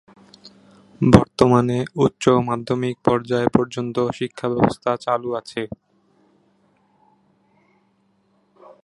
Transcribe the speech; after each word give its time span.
বর্তমানে 1.01 1.77
উচ্চ 1.95 2.23
মাধ্যমিক 2.49 2.95
পর্যায় 3.05 3.47
পর্যন্ত 3.55 3.95
শিক্ষা 4.09 4.47
ব্যবস্থা 4.49 4.91
চালু 4.97 5.29
আছে। 5.35 5.61